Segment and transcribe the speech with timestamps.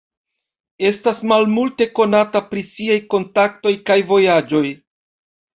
[0.89, 4.65] Estas malmulte konata pri siaj kontaktoj kaj vojaĝoj.